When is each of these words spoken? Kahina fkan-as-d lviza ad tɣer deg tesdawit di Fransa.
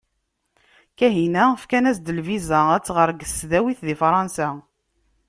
Kahina 0.97 1.43
fkan-as-d 1.61 2.07
lviza 2.17 2.59
ad 2.75 2.83
tɣer 2.83 3.07
deg 3.11 3.21
tesdawit 3.25 3.79
di 3.87 3.95
Fransa. 4.01 4.49